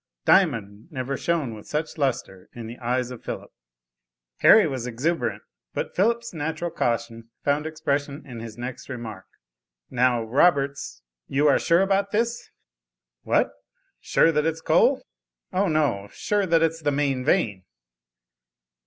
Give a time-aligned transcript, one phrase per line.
[0.25, 3.51] Diamond never shone with such lustre in the eyes of Philip.
[4.37, 5.43] Harry was exuberant,
[5.75, 9.27] but Philip's natural caution found expression in his next remark.
[9.91, 12.49] "Now, Roberts, you are sure about this?"
[13.21, 13.51] "What
[13.99, 15.03] sure that it's coal?"
[15.53, 17.63] "O, no, sure that it's the main vein."